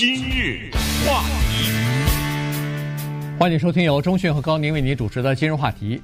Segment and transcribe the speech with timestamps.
[0.00, 0.70] 今日
[1.06, 1.70] 话题，
[3.38, 6.00] 欢迎收听由中讯和高宁为您主持的今日话题。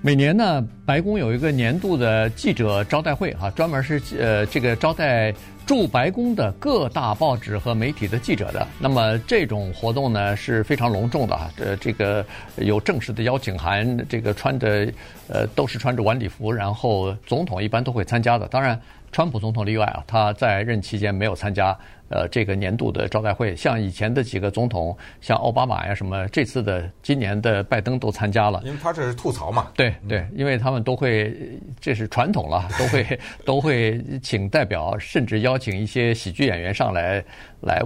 [0.00, 5.34] 每年呢，白宫有一个年度的记者招待会啊，专门是呃这个招待
[5.66, 8.64] 驻白宫的各大报纸和媒体的记者的。
[8.78, 12.24] 那么这种活动呢是非常隆重的啊，呃这个
[12.54, 14.86] 有正式的邀请函，这个穿着
[15.26, 18.46] 呃都是穿着晚礼服，然后总统一般都会参加的。
[18.46, 18.80] 当然。
[19.12, 21.76] 川普总统例外啊，他在任期间没有参加
[22.08, 23.56] 呃这个年度的招待会。
[23.56, 28.62] 像以前的几个总统，像奥巴马呀什么，这次的今年的拜登都参加了。
[28.64, 29.70] 因为他这是吐槽嘛。
[29.74, 31.36] 对对，因为他们都会，
[31.80, 37.24] 这是传统了， 都会都会请代表，甚至邀请一些喜剧演员上来
[37.60, 37.82] 来。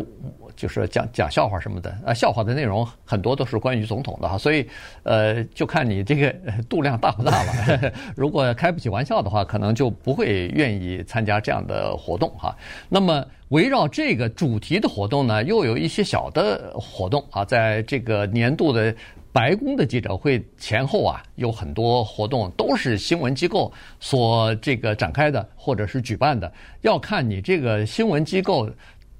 [0.57, 4.69] 就是讲讲笑话什么的啊，笑话的内容很多都是关于总统的哈，所以
[5.03, 6.35] 呃，就看你这个
[6.69, 7.93] 度量大不大了。
[8.17, 12.57] 如果开不起玩笑的话，可能就不会愿意参加这样的活动哈。
[12.89, 18.95] 那么围绕这个主题的活动呢，又有一些小的活动啊，在这个年度的
[19.33, 28.69] 白宫的记者会前后啊，有很多活动都是新闻机构所这个展开的或者是举办的，要看你这个新闻机构。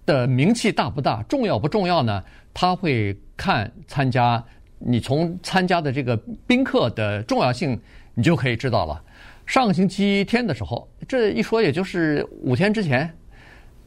[0.07, 2.23] 的名气大不大，重要不重要呢？
[2.53, 4.43] 他会看参加，
[4.79, 7.81] 你从参加的这个宾客的重要性，
[8.15, 9.03] 你就可以知道了。
[9.47, 13.13] 上个星期天的时候，这一说也就是五天之前，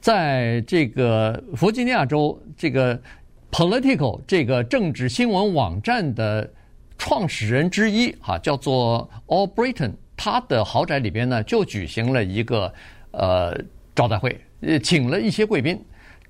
[0.01, 2.99] 在这个弗吉尼亚州这个
[3.51, 6.47] Political 这个政治新闻网站的
[6.97, 12.71] 创始人之一哈，叫做 All Britain，他的豪宅里边呢就举行了一个
[13.11, 13.57] 呃
[13.95, 15.79] 招待会，呃请了一些贵宾。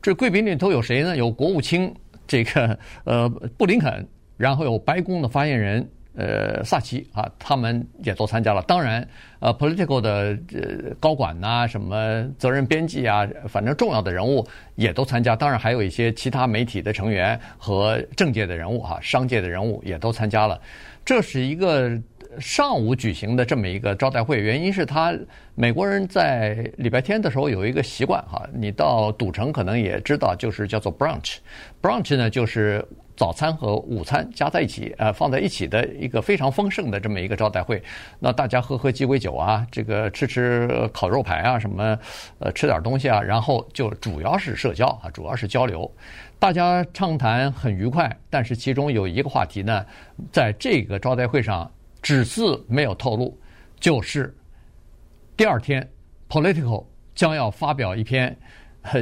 [0.01, 1.17] 这贵宾里头有谁呢？
[1.17, 1.93] 有国务卿
[2.25, 4.05] 这个呃布林肯，
[4.37, 8.61] 然后有白宫的发言人呃萨奇啊，他们也都参加了。
[8.63, 9.05] 当然，
[9.39, 15.35] 呃 political 的呃高管呐，什么责任编辑啊，反正重要的人物也都参加。
[15.35, 20.59] 当然，还有一些其他媒体的成员和政界的人物哈，商界的人物也都参加了。
[21.03, 21.99] 这是一个。
[22.39, 25.13] 上午举行的这么一个招待会，原因是他
[25.55, 32.85] 美国人在礼拜天的时候有一个习惯哈，你到赌城可能也知道，就是叫做 brunch，brunch 呢就是
[33.15, 37.81] 早餐和午餐加在一起，呃放在一起的一个非常丰盛的这么一个招待会。
[38.19, 41.97] 那大家喝喝鸡尾酒啊，这个吃吃烤肉排啊，什么
[42.39, 45.91] 呃吃点东西啊，然后就主要是社交啊，主要是交流，
[46.37, 48.15] 大家畅谈很愉快。
[48.29, 49.85] 但是其中有一个话题呢，
[50.31, 51.71] 在这个招待会上。
[52.01, 53.37] 只字没有透露，
[53.79, 54.33] 就是
[55.35, 55.87] 第二天
[56.29, 56.85] ，Political
[57.15, 58.37] 将要发表一篇，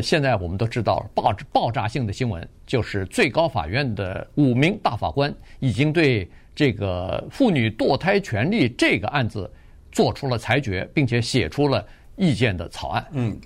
[0.01, 9.51] 现在我们都知道爆爆炸性的新闻，就是最高法院的五名大法官已经对这个妇女堕胎权利这个案子
[9.91, 11.85] 做出了裁决，并且写出了
[12.15, 13.05] 意见的草案。
[13.11, 13.39] 嗯，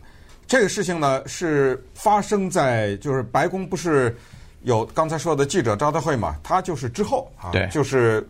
[0.47, 4.15] 这个事情呢是发生在就是白宫不是
[4.61, 6.39] 有刚才说的记者招待会嘛？
[6.41, 8.25] 他就是之后啊，对，就是。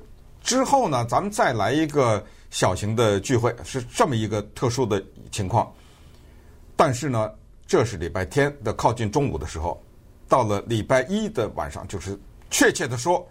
[0.50, 5.00] 之后呢，咱们再来一个小型的聚会，是这么一个特殊的
[5.30, 5.72] 情况。
[6.76, 7.32] 但是呢，
[7.68, 9.80] 这是礼拜天的靠近中午的时候，
[10.28, 13.24] 到了礼拜一的晚上，就是确切的说，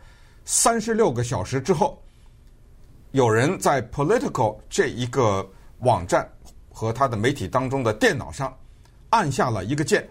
[0.44, 2.00] 三十六个小时之后，
[3.10, 5.44] 有人在 Political 这一个
[5.80, 6.30] 网站
[6.70, 8.56] 和他的媒体当中的电脑上
[9.10, 10.08] 按下了一个键，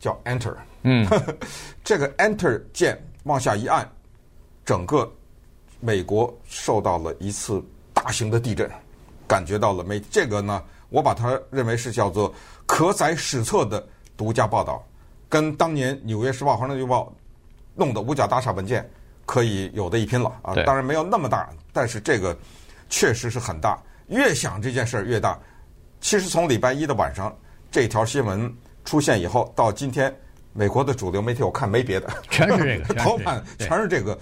[0.00, 0.56] 叫 Enter。
[0.82, 1.06] 嗯，
[1.84, 3.88] 这个 Enter 键往下一按，
[4.64, 5.08] 整个。
[5.80, 8.70] 美国受到了一次大型的地震，
[9.26, 9.98] 感觉到了没？
[10.10, 12.32] 这个呢，我把它认为是叫做
[12.66, 13.84] 可载史册的
[14.16, 14.84] 独家报道，
[15.28, 17.04] 跟当年《纽约时报》《华盛顿邮报》
[17.74, 18.88] 弄的五角大厦文件
[19.24, 20.54] 可以有的一拼了啊！
[20.66, 22.36] 当然没有那么大，但是这个
[22.88, 23.78] 确实是很大。
[24.08, 25.38] 越想这件事儿越大。
[26.00, 27.34] 其实从礼拜一的晚上
[27.70, 28.52] 这条新闻
[28.84, 30.14] 出现以后，到今天，
[30.52, 34.18] 美国的主流媒体我看没别的，全是这个， 头版全是这个。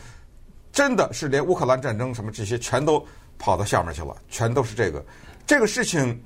[0.78, 3.04] 真的是连乌克兰战争什么这些全都
[3.36, 5.04] 跑到下面去了，全都是这个。
[5.44, 6.16] 这个事情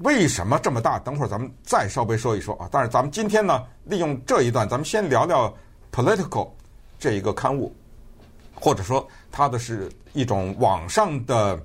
[0.00, 0.98] 为什么这么大？
[0.98, 2.68] 等会儿咱们再稍微说一说啊。
[2.70, 5.50] 但是咱们今天呢，利用这一段，咱们先聊聊
[5.90, 6.50] Political
[6.98, 7.74] 这一个刊物，
[8.54, 11.58] 或者说它的是一种网上的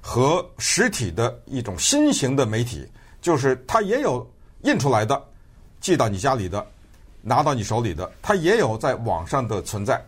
[0.00, 2.88] 和实体的一种新型的媒体，
[3.20, 4.24] 就是它也有
[4.62, 5.20] 印出来的，
[5.80, 6.64] 寄到你家里的，
[7.20, 10.00] 拿到你手里的，它也有在网上的存在。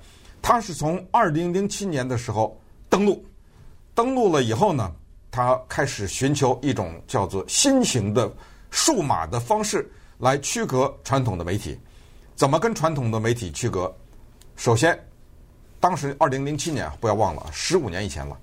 [0.43, 2.61] 他是从二零零七年的时候
[2.91, 3.25] 登陆，
[3.95, 4.93] 登陆了以后呢，
[5.31, 8.31] 他开始寻求一种叫做新型的
[8.71, 11.79] 数码的方式来区隔传统的媒体。
[12.35, 13.95] 怎么跟传统的媒体区隔？
[14.57, 14.99] 首先，
[15.79, 18.37] 当时二零零七年不要忘了，十五年以前了。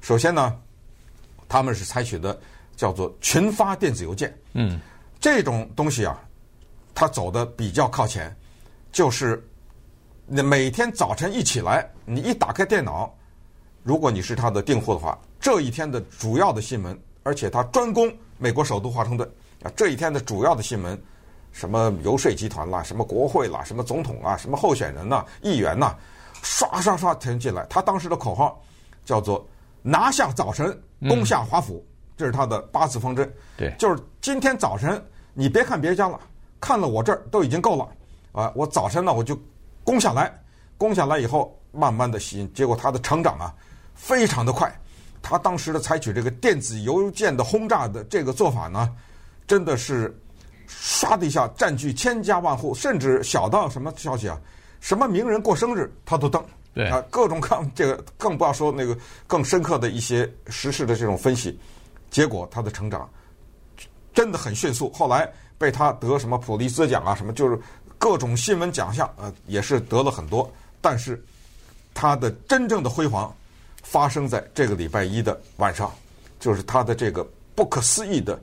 [0.00, 0.54] 首先呢，
[1.48, 2.38] 他们是采取的
[2.76, 4.36] 叫做群发电子邮件。
[4.52, 4.78] 嗯，
[5.18, 6.20] 这种东西啊，
[6.94, 8.34] 它走的比较靠前。
[8.90, 9.46] 就是
[10.30, 13.10] 你每天早晨一起来，你一打开电脑，
[13.82, 19.26] 如果你是他的订户的话，这一天的主要的新闻，而且他专攻美国首都华盛顿
[19.62, 21.00] 啊，这一天的主要的新闻，
[21.50, 25.96] 什么游说集团啦，什么国会啦，什么总统啊，什么候选人呐、议员呐，
[26.42, 27.64] 刷刷刷填进来。
[27.70, 28.62] 他当时的口号
[29.06, 29.48] 叫做
[29.80, 30.78] “拿下早晨，
[31.08, 31.82] 攻下华府”，
[32.18, 33.32] 这是他的八字方针。
[33.56, 35.02] 对，就是今天早晨，
[35.32, 36.20] 你别看别家了，
[36.60, 37.88] 看了我这儿都已经够了
[38.32, 38.52] 啊！
[38.54, 39.34] 我早晨呢，我就
[39.88, 40.30] 攻下来，
[40.76, 42.52] 攻下来以后，慢慢的吸引。
[42.52, 43.54] 结果他的成长啊，
[43.94, 44.70] 非常的快。
[45.22, 48.94] 他当时的采取这个电子邮件的轰炸的这个做法呢，
[49.46, 50.14] 真的是
[50.68, 54.38] 唰的一下占据千家万户，甚至小到什么消息啊，
[54.78, 56.44] 什么名人过生日他都登。
[56.74, 58.94] 对啊，各种各这个更不要说那个
[59.26, 61.58] 更深刻的一些时事的这种分析，
[62.10, 63.08] 结果他的成长
[64.12, 64.92] 真的很迅速。
[64.92, 65.26] 后来
[65.56, 67.58] 被他得什么普利兹奖啊，什么就是
[67.98, 70.50] 各种新闻奖项，呃，也是得了很多。
[70.80, 71.22] 但是
[71.92, 73.34] 他的真正的辉煌。
[73.84, 75.90] 发生在这个礼拜一的晚上，
[76.38, 78.38] 就是他的这个不可思议的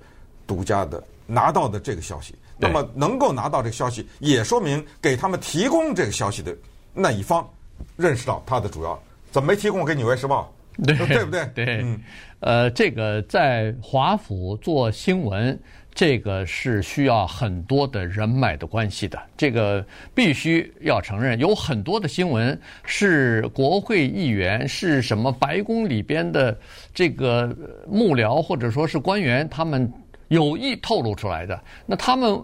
[0.47, 2.33] 独家的拿到的这个消息。
[2.57, 6.55] 那么能够拿到这个消息，也说明给他们提供这个消息的
[6.95, 7.47] 那一方
[7.95, 8.99] 认识到他的主要，
[9.31, 10.51] 怎么没提供给《纽约时报》？
[10.85, 11.45] 对，对不对？
[11.53, 12.01] 对，嗯，
[12.39, 15.59] 呃，这个在华府做新闻。
[15.95, 19.83] 这个是需要很多的人脉的关系的，这个
[20.13, 26.55] 必须要承认，有很多的新闻是国会议员，是什么白宫里边的
[26.93, 27.55] 这个
[27.87, 29.89] 幕僚或者说是官员，他们
[30.27, 31.57] 有意透露出来的。
[31.85, 32.37] 那他们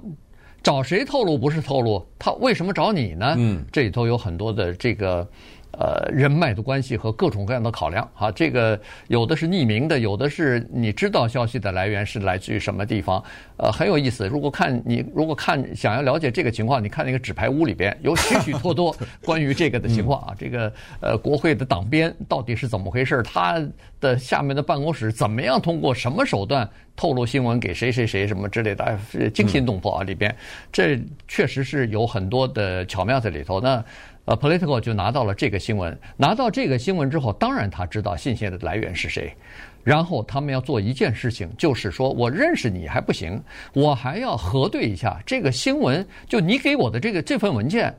[0.63, 2.07] 找谁透露不是透露？
[2.17, 3.35] 他为什么找你呢？
[3.37, 5.29] 嗯，这里头有很多的这个。
[5.79, 13.23] 呃，人脉的关系和各种各样的考量，哈，这个有的是匿名的，有的是你知道消息的来源是来自于什么地方，
[13.55, 14.27] 呃，很有意思。
[14.27, 23.23] 如果看你如果看想要了解这个情况，你看那个纸牌屋里边有许许多多 关于这个的情况啊，这个呃，国会的党鞭到底是怎么回事？
[23.23, 23.65] 他
[24.01, 28.99] 的下面的办公室怎么样通过什么手段透露新闻给谁谁谁什么之类的，
[29.33, 30.03] 惊心动魄啊！
[30.03, 30.35] 里边
[30.69, 33.61] 这确实是有很多的巧妙在里头。
[33.61, 33.83] 那。
[34.25, 39.35] 呃，Political 就拿到了这个新闻，拿到这个新闻之后，当然他知道信息的来源是谁，
[39.83, 43.41] 然后他们要做一件事情，就是说我认识你还不行，
[43.73, 47.93] 我还要核对一下这个新闻，就你给我的这个这份文件，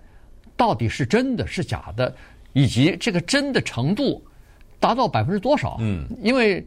[0.57, 2.15] 到底是真的是假的，
[2.53, 4.23] 以及这个真的程度
[4.79, 5.77] 达到百分之多少？
[5.81, 6.65] 嗯，因为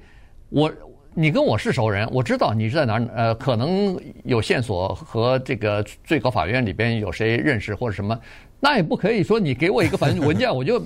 [0.50, 0.72] 我。
[1.18, 8.19] 你跟我是熟人，我知道你是在哪儿，呃，可能有线索和这个最高法院里边有谁认识或者什么，
[8.65, 10.83] 那也不可以说你给我一个反文件， 我就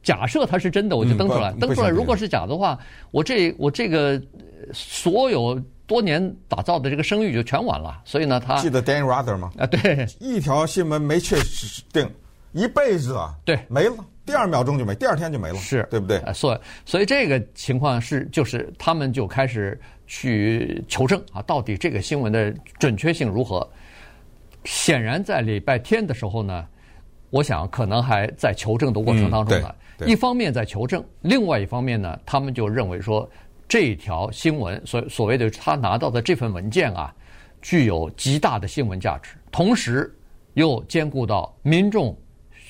[0.00, 2.78] 假设它是真的，我就登出来，登出来如果是假的话，
[3.10, 4.22] 我这我这个
[4.72, 8.00] 所有多年打造的这个声誉就全完了。
[8.04, 9.50] 所以呢，他记得 Dan Rather 吗？
[9.58, 11.36] 啊，对，一条新闻没确
[11.92, 12.08] 定，
[12.52, 13.96] 一辈子啊，对，没了。
[14.24, 16.22] 第二秒钟就没，第二天就没了，是对不对？
[16.32, 23.68] 所以，所以这个情况是，就是他们就开始去求证啊，到底这个新闻的准确性如何？
[24.64, 26.66] 显然，在礼拜天的时候呢，
[27.30, 29.74] 我想可能还在求证的过程当中呢。
[29.98, 33.28] 嗯、一方面在求证，另外一方面呢，他们就认为说，
[33.68, 37.14] 这条新闻所所谓的他拿到的这份文件啊，
[37.62, 40.14] 具有极大的新闻价值，同时
[40.54, 42.16] 又兼顾到民众。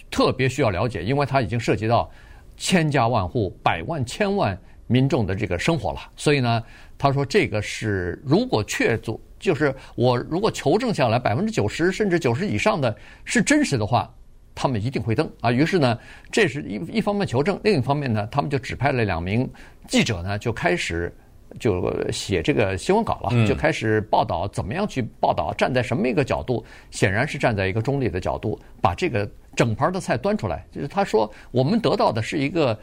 [0.09, 2.09] 特别需要了解，因为它已经涉及到
[2.57, 6.01] 千家万户、百万、千万民众的这个生活了。
[6.15, 6.63] 所以呢，
[6.97, 14.09] 他说这个是如果确凿，就是我如果求证下来百分之九十甚至九十以上的是真实的话，
[14.57, 15.53] 他们一定会登啊。
[15.53, 15.97] 于是呢，
[16.33, 19.49] 这是一一方面求证，另一方面呢，他们就指派了两名
[19.87, 21.15] 记者呢，就开始。
[21.61, 30.67] 就写这个新闻稿了，就开始报道怎么样去报道，站在什么一个角度，显然是站在一个中立的角度，把这个整盘的菜端出来。
[30.73, 32.77] 就是他说，我们得到的是一个，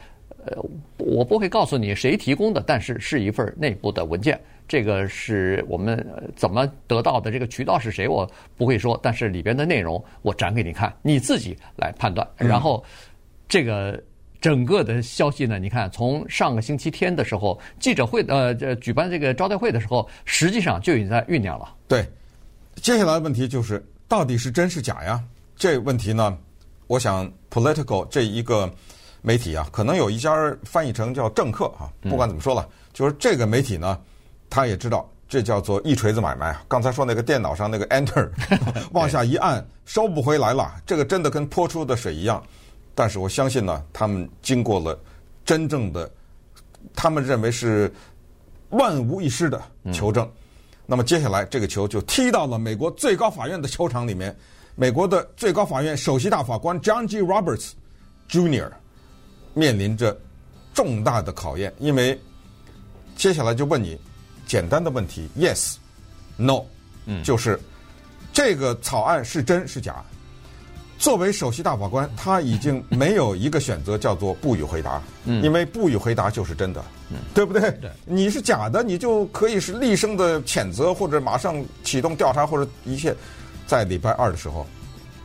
[0.46, 0.62] 呃，
[0.98, 4.40] 我不会告诉你谁提供的，但是是一份内部的文件。
[4.66, 12.26] 这个是我们怎么得到的，这个渠道是谁，我不会说，但是里边的内容我展给你看，你自己来判断。
[12.36, 12.82] 然后
[13.48, 14.02] 这个。
[14.40, 15.58] 整个的消息呢？
[15.58, 21.74] 你看，从上个星期天的时候，记者会呃，这举办这个招待会的时候，实际上就已经在酝酿了。
[21.88, 22.06] 对，
[22.74, 25.24] 接下来的问题就是，到底是真是假呀？
[25.56, 26.36] 这问题呢，
[26.88, 28.70] 我想 Political 这一个
[29.26, 33.98] 媒体啊，可能有一家翻译成叫政客啊，不管怎么说了，嗯、就是这个媒体呢，
[34.50, 36.62] 他也知道这叫做一锤子买卖啊。
[36.68, 38.28] 刚才说那个电脑上那个 Enter
[38.92, 42.42] 往下一按，收不回来了，这个真的跟泼出的水一样。
[42.94, 45.00] 但是我相信呢，他们经过了
[45.42, 46.10] 真正的，
[46.94, 47.90] 他们认为是
[48.68, 49.58] 万无一失的
[49.90, 50.22] 求证。
[50.26, 50.32] 嗯、
[50.84, 54.36] 那么接下来这个球就踢到了美国最高法院的球场里面。
[54.76, 57.22] 美国的最高法院首席大法官 John G.
[57.22, 57.70] Roberts
[58.28, 58.70] Jr.
[59.54, 60.16] 面临着
[60.74, 62.20] 重大的考验，因为
[63.16, 63.98] 接下来就问你
[64.46, 65.76] 简单的问题：Yes、
[66.36, 66.64] No，
[67.06, 67.58] 嗯，就是
[68.32, 70.04] 这个草案是真是假？
[70.98, 77.70] 作为首席大法官，他已经没有一个选择叫做不予回答，嗯，因为不予回答就是真的，嗯，对不对？
[77.80, 83.14] 对，你是假的，你就可以是厉声的谴责，或者马上启动调查，或者一切。
[83.66, 84.66] 在礼拜二的时候，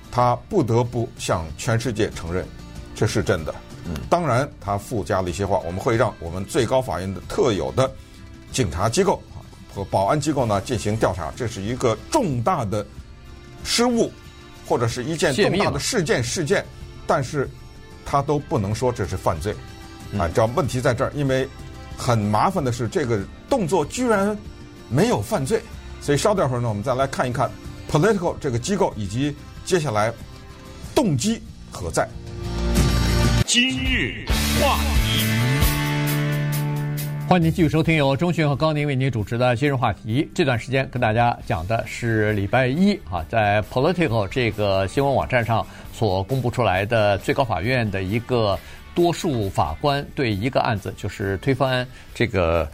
[0.09, 2.45] 他不得不向全世界承认
[2.95, 3.53] 这是真的。
[3.89, 7.91] 嗯，当然他附加了一些话，我们会让我们最高法院的特有的
[8.51, 9.43] 警察机构啊
[9.73, 12.85] 和保安机构呢进行调查，这是一个重大的
[13.63, 14.11] 失误。
[14.67, 16.63] 或者是一件重大的事件事件，
[17.07, 17.49] 但是
[18.05, 19.51] 他都不能说这是犯罪，
[20.15, 21.49] 啊，这问题在这儿，因为
[21.97, 23.19] 很麻烦的是这个
[23.49, 24.37] 动作居然
[24.87, 25.59] 没有犯罪，
[26.01, 27.49] 所以稍等会儿呢，我们再来看一看
[27.89, 30.13] Political 这个机构以及接下来
[30.93, 31.41] 动机
[31.71, 32.07] 何在。
[33.51, 34.27] 今日
[34.61, 35.25] 话题。
[37.27, 40.29] 欢迎您继续收听由钟迅和高宁为您主持的今日话题。
[40.35, 48.55] 这段时间跟大家讲的是礼拜一啊，在 Political 这个新闻网站上所公布出来的最高法院的一个
[48.93, 52.69] 多数法官对一个案子，就是推翻这个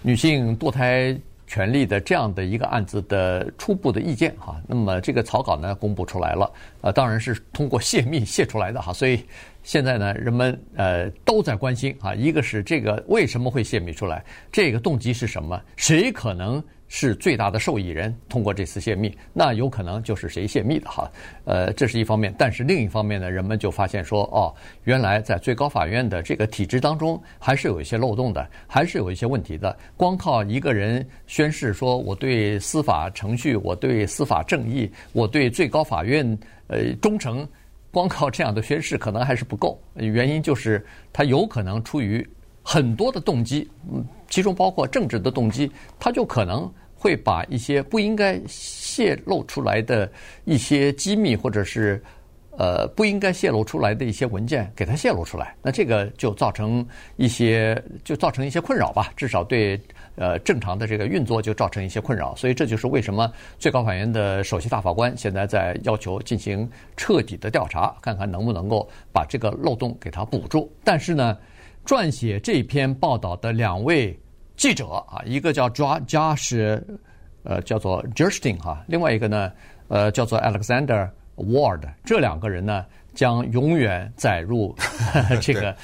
[0.00, 1.12] 女性堕胎
[1.50, 4.62] 权利的这样的一个案子的初步的意见哈。
[4.68, 6.48] 那么这个草稿呢公布出来了，
[6.80, 9.20] 呃，当然是通过泄密泄出来的哈，所以。
[9.62, 15.60] 现在呢，人们呃都在关心啊，一个是这个为什么会泄密出来，这个动机是什么？
[15.76, 18.14] 谁可能是最大的受益人？
[18.28, 21.10] 通过这次泄密，那有可能就是谁泄密的哈。
[21.44, 24.52] 呃，这是一方面，但是另一方面呢，人们就发现说，哦，
[24.84, 29.74] 原来在最高法院的这个体制当中，还是有一些漏洞的，还是有一些问题的。
[29.96, 37.48] 光靠一个人宣誓说我对司法程序、我对司法正义、我对最高法院呃忠诚。
[37.92, 42.24] 光靠这样的宣誓可能还是不够，原因就是他有可能出于
[42.62, 45.68] 很多的动机，嗯，其中包括政治的动机，
[45.98, 50.10] 他就可能会把一些不应该泄露出来的
[50.44, 52.02] 一些机密，或者是
[52.58, 59.80] 呃不应该泄露出来的一些文件给它泄露出来，那这个就造成一些就造成一些困扰吧，至少对。
[60.16, 70.70] 呃，正常的这个运作就造成一些困扰，所以这就是为什么最高法院的首席大法官现在在要求进行彻底的调查，看看能不能够把这个漏洞给它补住。
[70.84, 71.38] 但是呢，
[71.86, 74.14] 撰写这篇报道的两位
[74.60, 76.78] 记者啊，一个叫 Josh，
[77.44, 79.50] 呃，叫做 Gerstein 哈，另外一个呢，
[79.88, 82.84] 呃，叫做 Alexander Ward，这两个人呢。
[83.12, 84.72] 将永远载入
[85.42, 85.76] 这个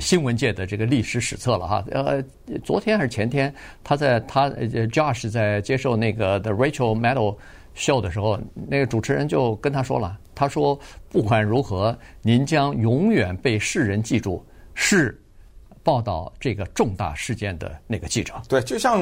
[0.00, 1.84] 新闻界的这个历史史册了哈。
[1.90, 2.22] 呃，
[2.62, 4.48] 昨天还是前天，他在他
[4.92, 7.36] Josh 在接受那个 The Rachel Maddow
[7.74, 10.78] Show 的时候，那个主持人就跟他说了，他说
[11.10, 15.20] 不管如何，您将永远被世人记住是。
[15.82, 19.00] 报道这个重大事件的那个记者，对，就像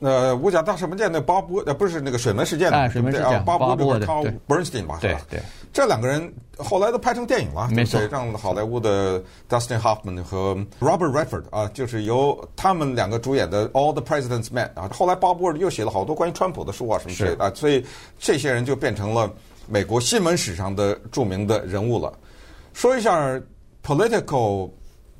[0.00, 4.06] 呃，五角大厦门店那鲍伯，呃，不是那个水门事件的，水门事件，鲍伯伯的
[4.46, 5.40] Bernstein 吧，对对，
[5.72, 17.84] 这两个人后来都拍成电影了，没错，让好莱坞的 Dustin Hoffman 和 Robert Redford 啊，就是由他们两个主演的 All the President's Men 啊，后来鲍伯又写了好多关于川普的书啊什么之类的啊，所以
[18.18, 19.32] 这些人就变成了
[19.66, 22.12] 美国新闻史上的著名的人物了。
[22.72, 23.40] 说一下
[23.84, 24.70] Political。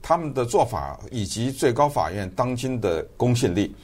[0.08, 3.74] 他们的做法以及最高法院当今的公信力，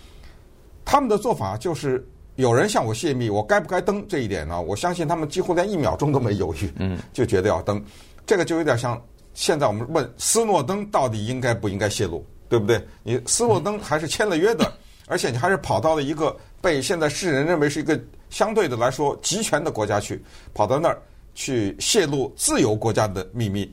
[0.85, 4.63] 他们的做法就是有人向我泄密，我该不该登这一点呢？
[4.63, 7.85] 我相信他们几乎连一秒钟都没犹豫，嗯，就觉得要登。
[8.25, 9.03] 这个就有点像
[9.35, 12.81] 现在我们问斯诺登到底应该不应该泄露，对不对？
[13.03, 14.73] 你斯诺登还是签了约的，
[15.09, 18.01] 而且你还是跑到了一个被现在世人认为是一个
[18.31, 20.23] 相对的来说集权的国家去，
[20.55, 21.03] 跑到那儿
[21.35, 23.69] 去泄露自由国家的秘密。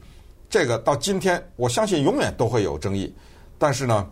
[0.49, 3.13] 这个到今天，我相信永远都会有争议。
[3.57, 4.09] 但是呢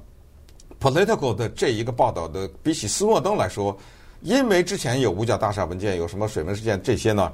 [0.80, 3.76] ，Political 的这一个报道的，比起斯诺登来说，
[4.22, 7.34] 因为之前有五角大厦文件，有什么水门事件这些呢，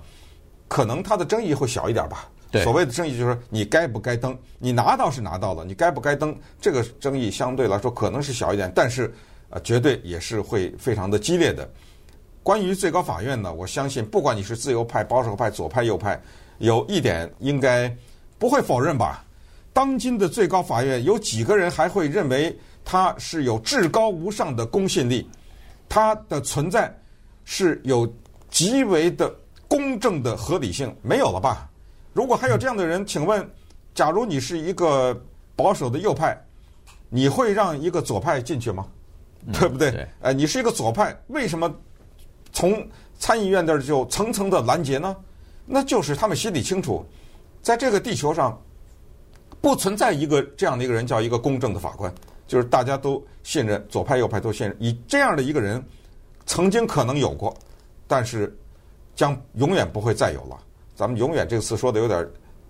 [0.70, 2.30] 可能它的争议会小一点吧。
[2.64, 9.12] 所谓的争议就是你该不该登，你拿到是拿到了，你该不该登，这个争议相对来说可能是小一点，但是
[9.50, 11.70] 呃，绝对也是会非常的激烈的。
[12.42, 16.22] 关于最高法院呢，我相信不管你是自由派、保守派、左派、右派，
[16.60, 17.94] 有一点应该。
[18.38, 19.24] 不会否认吧？
[19.72, 25.28] 当今的最高法院有几个人还会认为他是有至高无上的公信力？
[25.90, 26.96] 他的存在
[27.46, 28.12] 是有
[28.50, 29.34] 极为的
[29.68, 30.96] 公正的合理性？
[31.02, 31.70] 没有了吧？
[32.14, 33.50] 如果还有这样的人，请问，
[33.96, 35.20] 假如你是一个
[35.56, 36.40] 保守的右派，
[37.10, 38.86] 你会让一个左派进去吗？
[39.52, 40.08] 对不对？
[40.22, 41.74] 哎，你是一个左派，为什么
[42.52, 42.88] 从
[43.18, 45.16] 参议院那儿就层层的拦截呢？
[45.66, 47.06] 那就是他们心里清楚，
[47.64, 48.62] 在这个地球上
[49.62, 52.14] 不存在一个这样的一个人叫一个公正的法官，
[52.46, 55.82] 就是大家都信任，左派右派都信任，以这样的一个人
[56.46, 57.56] 曾经可能有过，
[58.06, 58.54] 但是
[59.16, 60.60] 将永远不会再有了。
[60.94, 62.30] 咱们“永远”这个词说的有点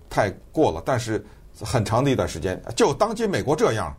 [0.09, 1.25] 太过了，但是
[1.59, 3.97] 很长的一段时间，就当今美国这样，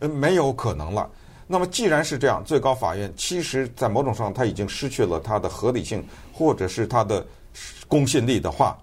[0.00, 1.08] 没有可能了。
[1.46, 7.24] 那么既然是这样，最高法院其实在某种上它已经失去了它的合理性，或者是它的
[7.88, 8.76] 公信力的话，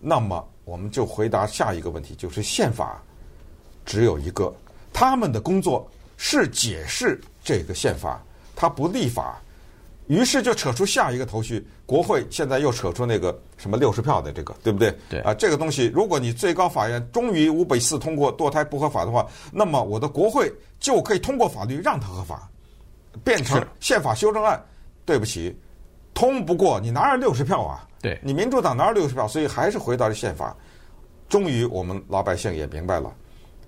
[0.00, 3.02] 那么我们就回答下一个问题，就是宪法
[3.84, 4.54] 只有一个，
[4.92, 8.22] 他们的工作是解释这个宪法，
[8.54, 9.42] 他不立法。
[10.06, 14.96] 于是就扯出下一个头绪，国会现在又扯出那个什么六十票的这个，对不对？
[15.08, 22.48] 对啊，这个东西，如果你最高法院终于五比四通过堕胎不合法的话，那么我的国会就可以通过法律让它合法，
[23.24, 24.64] 变成宪法修正案。
[25.04, 25.52] 对不起，
[26.14, 27.88] 通不过，你哪有六十票啊？
[28.00, 29.28] 对，你民主党哪有六十票？
[29.28, 30.56] 所以还是回到了宪法。
[31.28, 33.14] 终于我们老百姓也明白了，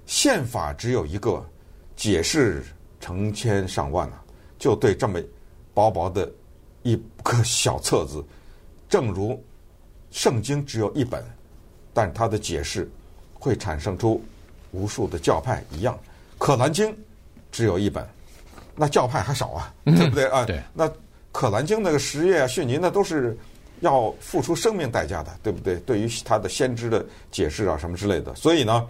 [0.07, 1.45] 宪法只有一个，
[1.95, 2.65] 解释
[3.01, 4.23] 成千上万啊，
[4.59, 5.21] 就对这么。
[5.75, 6.31] 薄薄的
[6.83, 8.23] 一个小册子，
[8.91, 9.43] 正如
[10.11, 11.25] 圣经只有一本，
[11.95, 12.87] 但它的解释
[13.33, 14.23] 会产生出
[14.73, 15.99] 无数的教派一样。
[16.37, 16.95] 可兰经
[17.51, 18.07] 只有一本，
[18.77, 20.45] 那教派还少啊，对不对啊？
[20.45, 20.62] 对。
[20.75, 20.87] 那
[21.33, 23.35] 可兰经那个什叶啊、逊尼那都是
[23.83, 25.77] 要付出生命代价的，对不对？
[25.81, 28.87] 对于他的先知的解释啊什么之类的，所以呢，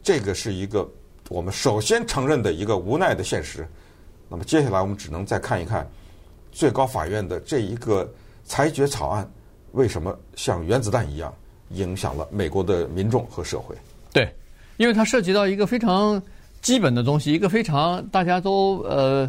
[0.00, 0.88] 这个是一个
[1.28, 3.66] 我们首先承认的一个无奈的现实。
[4.28, 5.84] 那么接下来我们只能再看一看
[6.52, 8.08] 最高法院的这一个
[8.44, 9.28] 裁决草案，
[9.72, 11.34] 为什么像原子弹一样
[11.70, 13.74] 影响了美国的民众和社会？
[14.12, 14.32] 对，
[14.76, 16.22] 因为它涉及到一个非常
[16.62, 19.28] 基本的东西，一个非常大家都呃。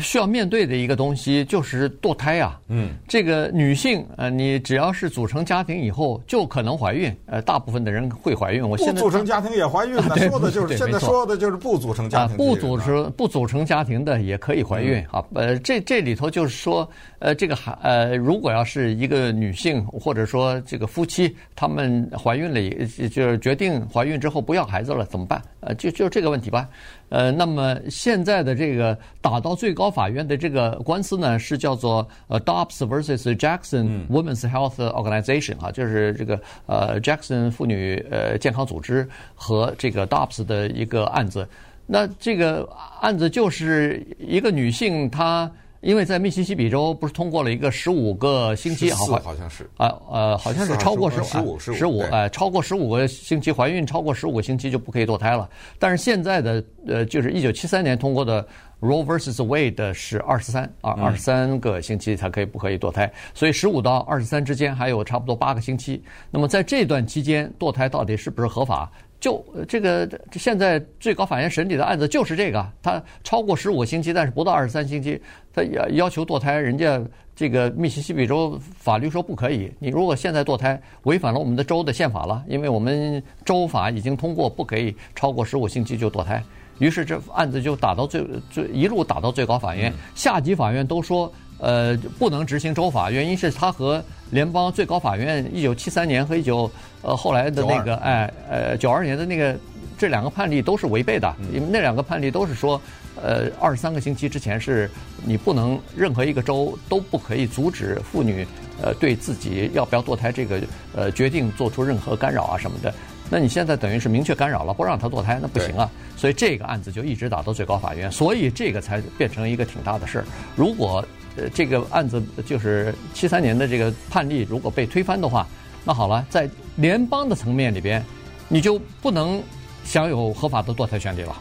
[0.00, 2.60] 需要面对的一个东西就是堕胎啊。
[2.68, 7.14] 嗯，这个女性呃，你只要是组成家庭以后，就可能怀孕。
[7.26, 8.68] 呃，大部分的人会怀孕。
[8.68, 9.96] 我现在不组成家庭也怀孕。
[10.08, 12.36] 那说的就是现在说的就是不组成家庭。
[12.36, 15.24] 不组成不组成家庭的也可以怀孕啊。
[15.34, 16.88] 呃，这这里头就是说，
[17.18, 25.42] 呃，这个孩呃，如果要是一个女性或者说这个夫妻，他们怀孕了，就是决定怀孕之后不要孩子了，怎么办？
[25.60, 26.68] 呃，就就这个问题吧。
[27.08, 41.48] 呃，那么现在的这个打到最高法院的这个官司呢，是叫做呃 Dobbs versus Jackson Women's Health Organization 啊，就是这个呃 Jackson 妇女呃健康组织和这个 Dobbs 的一个案子。
[41.86, 42.68] 那这个
[43.00, 45.50] 案子就是一个女性她。
[45.82, 55.48] 因为在密西西比州不是通过了一个十五个星期，好像是啊呃，好像是超过十五十五哎，超过十五个星期怀孕超过十五个星期就不可以堕胎了。
[55.78, 58.46] 但是现在的呃，就是一九七三年通过的
[58.80, 66.02] Roe vs Wade 是二十三啊，二十三个星期才可以不可以堕胎，所以十五到二十三之间还有差不多八个星期。
[66.30, 68.90] 那么在这段期间堕胎到底是不是合法？
[69.20, 75.20] 就这个，现在最高法院审理的案子就是这个，他超过十五个星期，但是不到二十三星期，
[75.52, 76.98] 他要要求堕胎，人家
[77.36, 79.70] 这个密西西比州法律说不可以。
[79.78, 86.42] 你如果现在堕胎，违反了我们的州的宪法了，因为我们州法已经通过，不可以超过十五星期就堕胎。
[86.80, 91.32] 于是这案子就打到最最一路打到最高法院，下级法院都说。
[91.62, 96.70] 呃，不能执行州法，原因是他和联邦最高法院一九七三年和一九
[97.02, 99.54] 呃后来的那个哎呃九二年的那个
[99.98, 102.80] 这两个判例都是违背的，因为那两个判例都是说，
[103.22, 104.90] 呃二十三个星期之前是
[105.22, 108.46] 你不能任何一个州都不可以阻止妇女
[108.80, 110.62] 呃对自己要不要堕胎这个
[110.96, 112.94] 呃决定做出任何干扰啊什么的。
[113.30, 115.88] 那你现在等于是明确干扰了，不让他堕胎，那不行啊。
[116.16, 120.24] 所以这个案子就一直打到最高法院，所以这个才变成一个挺大的事儿。
[120.56, 121.02] 如果
[121.36, 125.46] 呃，这个案子就是七三年的这个判例，如果被推翻的话，
[125.84, 128.04] 那好了，在联邦的层面里边，
[128.48, 129.40] 你就不能
[129.84, 131.36] 享有合法的堕胎权利了。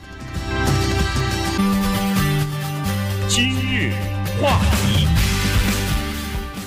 [3.27, 3.93] 今日
[4.39, 5.18] 话题。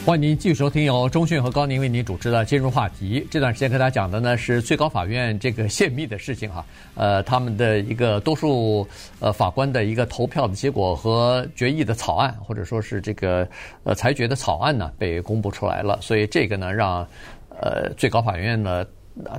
[0.04, 3.20] 欢迎您继续收听由中讯和高宁为您主持的《今日话题》。
[3.30, 8.84] 这段时间跟大家讲的呢是最高法院这个泄密的事情哈，呃，他们的一个多数
[9.20, 13.48] 呃法官的一个投票的结果和决议的草案，或者说是这个
[13.84, 17.06] 呃裁决的草案呢被公布出来了，所以这个呢让
[17.50, 18.84] 呃最高法院呢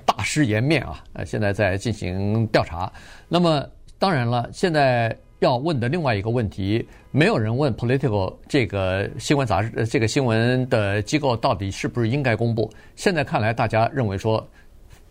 [0.05, 2.89] 大失颜面啊，呃现在在进行调查。
[3.27, 3.67] 那么
[3.99, 5.13] 当然了，现在。
[5.43, 12.71] 要问的另外一个问题，没有人问 Political 这个新闻杂志，这个新闻的机构到底是不是应该公布？
[12.95, 14.45] 现在看来，大家认为说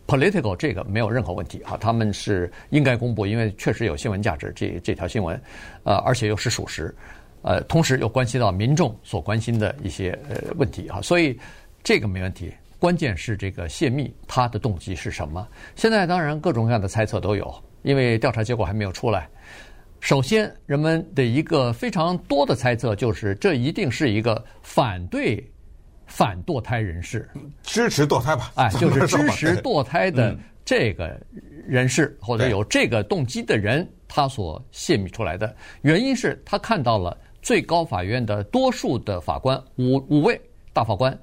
[0.07, 4.51] Political 这个没有任何问题啊，他们是应该公布，因为确实有新闻价值。
[4.57, 5.39] 这这条新闻，
[5.85, 6.95] 呃，而且又是属实，
[7.43, 11.39] 呃，同时又关系到民众所关心的一些呃问题啊，所以
[11.83, 12.51] 这个没问题。
[12.79, 15.47] 关键是这个泄密，他的动机是什么？
[15.77, 19.29] 现在当然各种各样的猜测都有，因为调查结果还没有出来。
[20.03, 25.49] 首先，人们的一个非常多的猜测就是，这一定是一个反对
[26.07, 27.31] 反堕胎人士，
[27.63, 28.51] 支持堕胎吧？
[28.57, 31.17] 哎， 就是支持堕胎的这个
[31.69, 40.39] 人士或者有这个动机的人，他所泄密出来的原因是他看到了最高法院的多数的法官五五位
[40.73, 41.17] 大法官，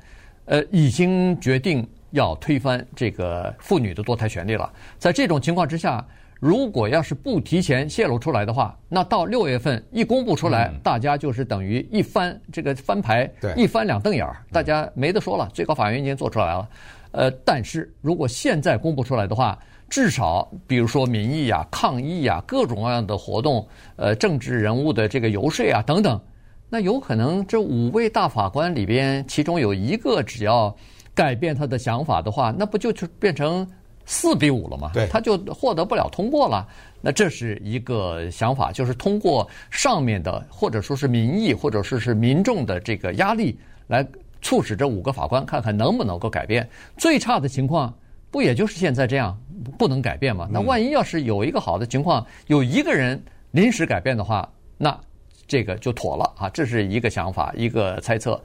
[0.46, 4.72] 呃，已经决定要推翻这个妇女的堕胎权利了。
[4.98, 6.08] 在这种情况之下。
[6.40, 15.50] 如果要是不提前泄露出来的话，那到六月份一公布出来，嗯、大家就是等于一翻这个翻牌，对一翻两瞪眼儿，大家没得说了。
[15.54, 16.70] 最高法院已经做出来了，
[17.12, 26.22] 呃，但是如果现在公布出来的话，至少比如说民意啊、抗议啊、各种各样的活动，呃，政治人物的这个游说啊等等，
[26.70, 30.74] 那有可能这五位大法官里边，其中有一个只要
[31.14, 33.70] 改变他的想法的话，那不就就变成？
[34.12, 34.90] 四比五了嘛？
[34.92, 36.68] 对，他就获得不了通过了。
[37.00, 44.04] 那这是一个想法，就是通过上面的或者说是民意，或者说是民众的这个压力，来
[44.42, 46.68] 促使这五个法官看看能不能够改变。
[46.98, 47.94] 最差的情况
[48.32, 49.40] 不也就是现在这样
[49.78, 50.50] 不能改变吗？
[50.52, 55.00] 那万一要是有一个好的情况，有一个人临时改变的话，那
[55.48, 56.50] 这个就妥了啊。
[56.50, 58.42] 这是一个想法，一个猜测。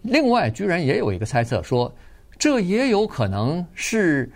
[0.00, 1.94] 另外，居然也有一个猜测说，
[2.38, 4.32] 这也有可能是。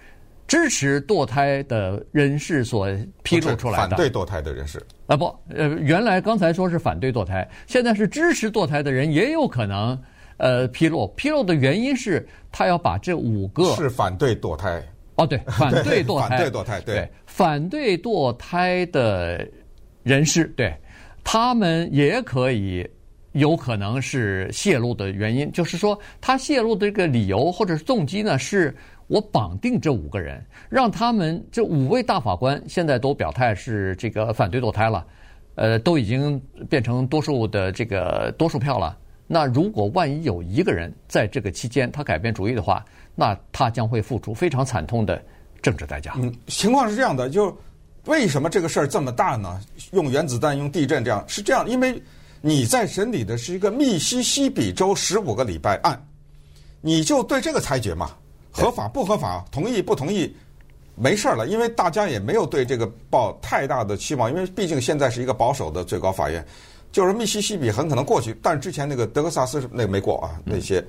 [0.46, 2.88] 支持堕胎的人士所
[3.24, 4.80] 披露出来的，反对堕胎的人士。
[5.06, 10.00] 啊不，呃，原来刚才说是反对堕胎，现在是支持堕胎的人也有可能
[10.36, 11.06] 呃披露。
[11.16, 14.82] 披露的原因是他要把这五个是反对堕胎。
[15.16, 19.48] 哦，对， 反对堕胎，反对堕胎，对，反对堕胎的
[20.02, 20.72] 人士，对，
[21.24, 22.88] 他们也可以
[23.32, 28.72] 有可能是泄露的原因，就是说他泄露的这个理由或者是动机呢是。
[29.08, 35.06] 我绑定这五个人，让他们这五位大法官现在都表态是这个反对堕胎了，
[35.54, 38.98] 呃，都已经变成多数的这个多数票了。
[39.28, 45.22] 那如果万一有一个人在这个期间他改变主意的话，那他将会付出非常惨痛的
[45.62, 46.14] 政治代价。
[46.16, 47.56] 嗯，情况是这样的，就
[48.06, 49.60] 为什么这个事儿这么大呢？
[49.92, 52.00] 用原子弹、用地震这样是这样，因为
[52.40, 56.00] 你在审理的是一个密西西比州十五个礼拜案，
[56.80, 58.10] 你就对这个裁决嘛。
[58.56, 59.44] 合法不合法？
[59.50, 60.34] 同意不同意？
[60.94, 66.42] 没事儿了，因为大家也没有对这个抱太大的期望，因为毕竟现在是一个保守的最高法院，
[66.90, 70.82] 就是密西西比很可能过去，但是之前那个德克萨斯那个没过啊，那些，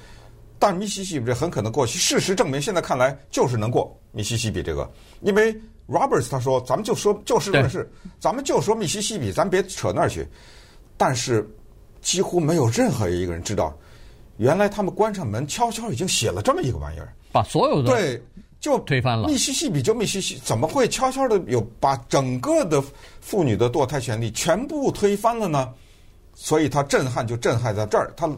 [0.58, 2.00] 但密西西比这很可能过去。
[2.00, 5.54] 事实证明，现在看来就是能过密西西比这个，因为
[5.90, 10.26] Roberts 他说，咱们就说就事论事，咱们就说密西西比，咱别扯那儿去。
[10.96, 11.46] 但是
[12.02, 13.78] 几乎没有任何一个人知道，
[14.38, 17.14] 原来他们关上门，悄悄已经写了这么一个玩意儿。
[17.32, 18.24] 把所有的对
[18.60, 19.28] 就推翻了。
[19.28, 22.84] 密西西比就密西西，怎么会悄悄的有把整个的
[23.22, 25.72] 妇女的堕胎权利全部推翻了呢？
[26.34, 28.30] 所以他震撼就震撼在这儿，他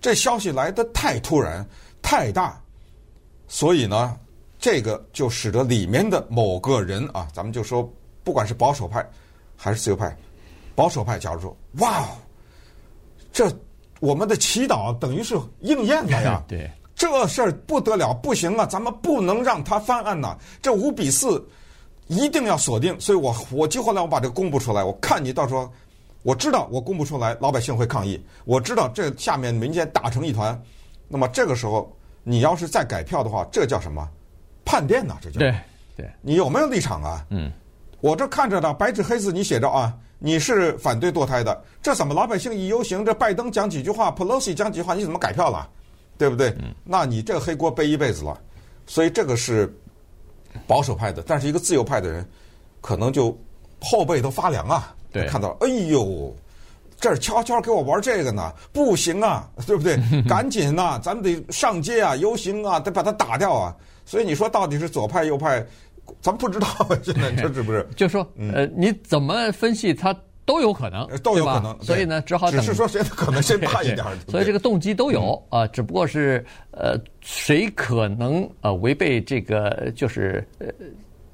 [0.00, 1.66] 这消息来的太突然
[2.00, 2.58] 太大，
[3.46, 4.18] 所以呢，
[4.58, 7.86] 这个就使得里面的某个人啊，咱们就说，
[8.24, 9.06] 不管是保守派
[9.56, 10.16] 还是自由派，
[10.74, 12.08] 保守派假如说，哇，
[13.32, 13.50] 这
[14.00, 16.70] 我们的祈祷等于是应验了呀， 对。
[17.02, 18.64] 这事儿不得了，不行啊！
[18.64, 20.38] 咱们不能让他翻案呐！
[20.62, 21.44] 这五比四
[22.06, 25.68] 一定要锁定，所以我我就后来我把这个公布出来，我看你到时候，
[26.22, 28.24] 我知道我公布出来，老百姓会抗议。
[28.44, 30.56] 我知道这下面民间打成一团，
[31.08, 34.08] 那么这个时候你要是再改票的话，这叫什么？
[34.64, 35.16] 叛变呐！
[35.20, 35.52] 这叫对
[35.96, 37.26] 对，你有没有立场啊？
[37.30, 37.50] 嗯，
[38.00, 45.68] 我这看着呢，白纸黑字你写着啊，你是反对堕胎的，这怎么老百姓一游行，这拜登讲几句话，Pelosi 讲几句话，你怎么改票了？
[46.18, 46.54] 对不对？
[46.84, 48.38] 那你这个黑锅背一辈子了，
[48.86, 49.72] 所以这个是
[50.66, 52.26] 保守派的，但是一个自由派的人，
[52.80, 53.36] 可能就
[53.80, 54.94] 后背都发凉啊。
[55.10, 56.34] 对，看到哎呦，
[56.98, 59.98] 这儿悄悄给我玩这个呢，不行啊， 对不对？
[60.28, 63.76] 赶紧呐，咱们得上街啊，游行啊，得把它打掉啊。
[64.06, 65.64] 所以你说到底是左派右派，
[66.20, 66.66] 咱们不知道
[67.04, 67.86] 现在这是不是？
[67.96, 70.14] 就说呃，你怎么分析他？
[70.44, 72.60] 都有可能，都有可能，所以呢，只好等。
[72.60, 74.04] 只是说谁的可能先 怕一点。
[74.28, 80.66] 所以这个动机都有啊，只不过是呃，谁可能呃违背这个就是呃。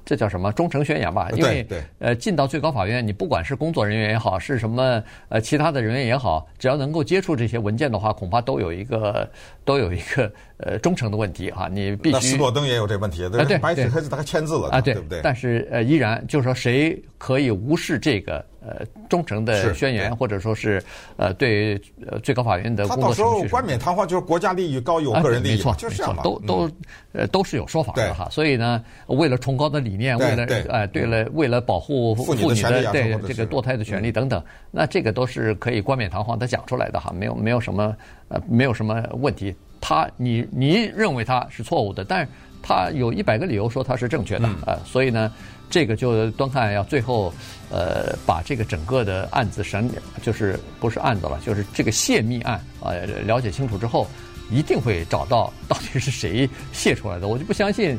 [0.05, 1.29] 这叫什么忠诚宣言吧？
[1.35, 1.63] 因为
[1.99, 9.29] 呃，进到最高法院，你不管是工作人员也好，是什么呃其他的人员也好，只要能够接触这些文件的话，恐怕都有一个
[9.63, 11.69] 都有一个呃忠诚的问题哈。
[11.71, 12.13] 你必须。
[12.13, 15.21] 那斯诺登也有这问题，对，白纸黑字他签字了啊，对不对？
[15.21, 20.81] 但是呃，依然就是说，谁可以无视这个呃忠诚的宣言，或者说是
[21.17, 26.75] 呃对呃最高法院的他工作到时候冠冕堂皇就是国家利益高于我啊个人利益嘛，没错，就是这样嘛，嗯没错都都
[27.13, 28.27] 呃都是有说法的哈。
[28.29, 30.61] 所以呢，为了崇高的理念，为了哎对。
[30.69, 37.95] 呃对了，为了保护妇女的对这个堕胎的权利等等，那这个都是可以冠冕堂皇的讲出来的哈，没有没有什么
[38.27, 39.55] 呃没有什么问题。
[39.81, 42.27] 他你你认为他是错误的，但是
[42.61, 45.31] 他有一百个理由说他是正确的呃，所以呢，
[45.69, 47.33] 这个就端看要最后
[47.69, 49.89] 呃把这个整个的案子审，
[50.21, 54.07] 就是不是案子了，就是这个泄密案啊、呃，了解清楚之后。
[54.51, 57.95] 一定会找到到底是谁泄出来的，我就不相信，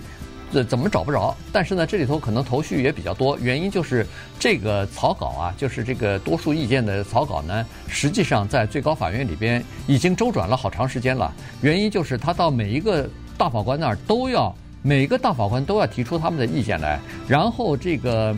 [0.52, 1.32] 这怎么找不着？
[1.52, 4.04] 但是呢，这里头可能头绪也比较多，原因就是
[4.36, 11.32] 这个草稿啊，就是这个多数意见的草稿呢，实际上在最高法院里边已经周转了好长时间了。
[11.60, 14.52] 原因就是他到每一个大法官那儿都要，
[14.82, 18.34] 每个大法官都要提出他们的意见来，然后这个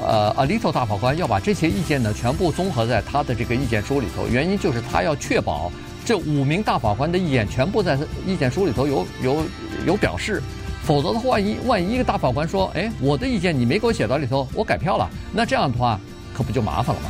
[0.00, 5.70] 呃，Alito 大法官要把这些意见呢全部综合在他的这个意见书里头，原因就是他要确保。
[6.02, 9.42] 这五名大法官的意见全部在意见书里头有有
[9.86, 10.42] 有表示，
[10.82, 16.00] 否则的话，万一万一一个大法官说：“哎，我的意见你没给我写到里头，我改票了。”那这样的话，
[16.32, 17.08] 可不就麻烦了吗？